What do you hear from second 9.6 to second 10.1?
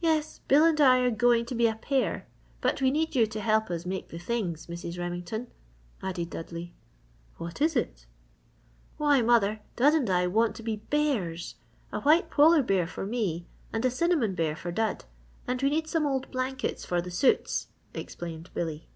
Dud and